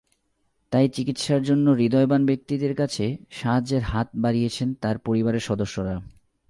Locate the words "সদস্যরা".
5.39-5.95